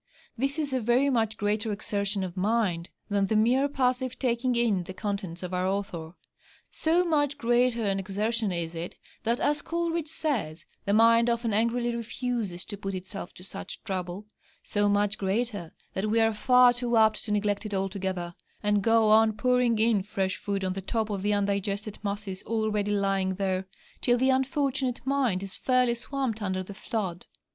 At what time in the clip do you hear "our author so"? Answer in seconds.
5.53-7.05